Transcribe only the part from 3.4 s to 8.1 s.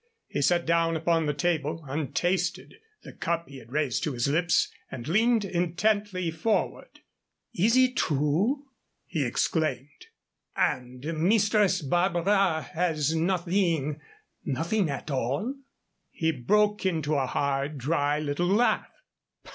he had raised to his lips, and leaned intently forward. "Is it